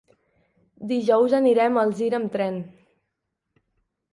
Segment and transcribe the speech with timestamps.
[0.91, 2.59] Dijous anirem a Alzira amb tren.